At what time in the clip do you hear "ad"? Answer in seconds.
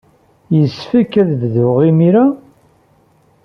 1.21-1.29